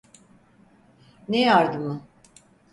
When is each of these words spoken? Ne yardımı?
Ne 1.29 1.39
yardımı? 1.39 2.01